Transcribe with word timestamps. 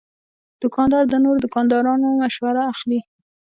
دوکاندار 0.61 1.03
د 1.09 1.13
نورو 1.23 1.43
دوکاندارانو 1.45 2.07
مشوره 2.21 2.61
اخلي. 2.73 2.99